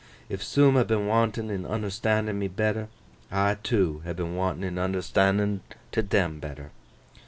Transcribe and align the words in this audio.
If 0.29 0.43
soom 0.43 0.77
ha' 0.77 0.87
been 0.87 1.05
wantin' 1.05 1.51
in 1.51 1.63
unnerstan'in 1.63 2.33
me 2.39 2.47
better, 2.47 2.87
I, 3.31 3.53
too, 3.61 4.01
ha' 4.03 4.15
been 4.15 4.35
wantin' 4.35 4.63
in 4.63 4.77
unnerstan'in 4.79 5.59
them 6.07 6.39
better. 6.39 6.71